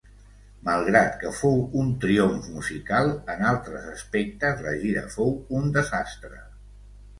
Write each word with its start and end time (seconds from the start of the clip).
Malgrat 0.69 1.11
que 1.23 1.33
fou 1.39 1.59
un 1.81 1.91
triomf 2.05 2.47
musical, 2.55 3.11
en 3.35 3.45
altres 3.51 3.87
aspectes 3.93 4.67
la 4.69 4.75
gira 4.87 5.07
fou 5.19 5.33
un 5.61 5.71
desastre. 5.79 6.45